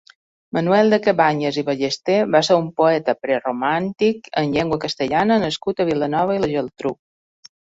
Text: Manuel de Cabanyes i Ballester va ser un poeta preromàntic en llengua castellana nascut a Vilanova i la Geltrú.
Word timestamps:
Manuel 0.57 0.87
de 0.93 0.97
Cabanyes 1.07 1.59
i 1.61 1.63
Ballester 1.67 2.15
va 2.35 2.41
ser 2.47 2.57
un 2.61 2.71
poeta 2.81 3.15
preromàntic 3.27 4.31
en 4.43 4.57
llengua 4.57 4.81
castellana 4.87 5.39
nascut 5.45 5.85
a 5.87 5.89
Vilanova 5.93 6.41
i 6.41 6.45
la 6.47 6.51
Geltrú. 6.57 6.97